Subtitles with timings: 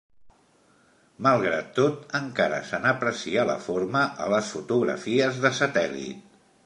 [1.25, 6.27] Malgrat tot, encara se n'aprecia la forma a les fotografies de satèl·lit.